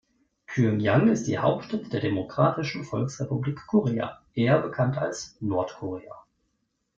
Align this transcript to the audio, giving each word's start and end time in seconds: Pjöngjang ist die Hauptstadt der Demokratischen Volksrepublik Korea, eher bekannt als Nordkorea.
Pjöngjang 0.47 1.09
ist 1.09 1.27
die 1.27 1.37
Hauptstadt 1.37 1.93
der 1.93 1.99
Demokratischen 1.99 2.83
Volksrepublik 2.83 3.67
Korea, 3.67 4.23
eher 4.33 4.59
bekannt 4.59 4.97
als 4.97 5.37
Nordkorea. 5.41 6.25